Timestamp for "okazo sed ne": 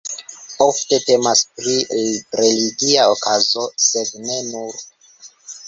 3.13-4.43